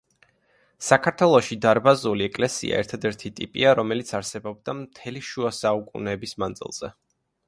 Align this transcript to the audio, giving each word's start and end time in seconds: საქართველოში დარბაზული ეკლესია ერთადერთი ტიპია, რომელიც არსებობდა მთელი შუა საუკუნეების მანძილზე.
საქართველოში 0.85 1.57
დარბაზული 1.65 2.23
ეკლესია 2.27 2.79
ერთადერთი 2.85 3.31
ტიპია, 3.39 3.73
რომელიც 3.81 4.09
არსებობდა 4.21 4.75
მთელი 4.79 5.21
შუა 5.29 5.53
საუკუნეების 5.59 6.35
მანძილზე. 6.45 6.91